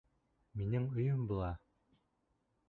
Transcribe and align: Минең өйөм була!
Минең 0.61 0.87
өйөм 1.01 1.27
була! 1.33 1.51